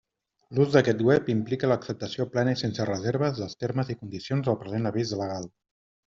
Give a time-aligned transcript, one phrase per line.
[0.59, 4.91] L'ús d'aquest web implica l'acceptació plena i sense reserves dels termes i condicions del present
[4.93, 5.47] avís legal.